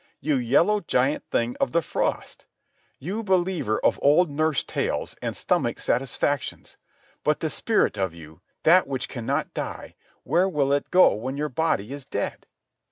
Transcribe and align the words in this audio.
You 0.19 0.37
yellow 0.37 0.79
giant 0.79 1.29
thing 1.29 1.55
of 1.59 1.73
the 1.73 1.81
frost! 1.83 2.47
You 2.97 3.21
believer 3.21 3.79
of 3.85 3.99
old 4.01 4.31
nurse 4.31 4.63
tales 4.63 5.15
and 5.21 5.37
stomach 5.37 5.79
satisfactions! 5.79 6.75
But 7.23 7.39
the 7.39 7.51
spirit 7.51 7.99
of 7.99 8.11
you, 8.11 8.41
that 8.63 8.87
which 8.87 9.07
cannot 9.07 9.53
die, 9.53 9.93
where 10.23 10.49
will 10.49 10.73
it 10.73 10.89
go 10.89 11.13
when 11.13 11.37
your 11.37 11.49
body 11.49 11.91
is 11.93 12.07
dead?" 12.07 12.47